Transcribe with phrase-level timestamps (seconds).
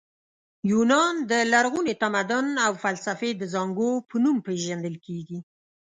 [0.71, 5.39] یونان د لرغوني تمدن او فلسفې د زانګو په نوم پېژندل کیږي.